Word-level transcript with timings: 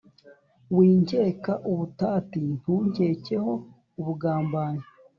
winkeka 0.75 1.53
ubutati: 1.71 2.41
ntunkekeho 2.59 3.53
ubugambanyi 3.99 4.85